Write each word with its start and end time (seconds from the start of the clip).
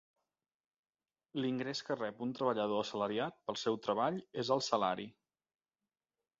L'ingrés 1.43 1.83
que 1.89 1.97
rep 1.99 2.23
un 2.27 2.33
treballador 2.41 2.83
assalariat 2.87 3.39
pel 3.51 3.61
seu 3.67 3.79
treball 3.87 4.21
és 4.45 4.53
el 4.59 4.67
salari. 4.73 5.09